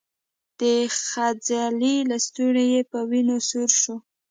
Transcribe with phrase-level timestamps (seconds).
[0.59, 0.61] د
[1.09, 3.95] څنځلې لستوڼی يې په وينو سور شو.